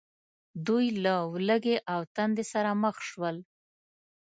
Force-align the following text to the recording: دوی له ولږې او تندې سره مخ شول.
دوی 0.67 0.85
له 1.03 1.15
ولږې 1.33 1.75
او 1.93 2.01
تندې 2.15 2.43
سره 2.53 2.69
مخ 2.83 2.95
شول. 3.09 3.37